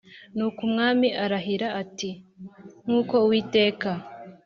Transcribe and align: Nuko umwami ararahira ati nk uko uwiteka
Nuko 0.35 0.59
umwami 0.67 1.07
ararahira 1.23 1.67
ati 1.81 2.09
nk 2.85 2.91
uko 2.99 3.15
uwiteka 3.25 3.89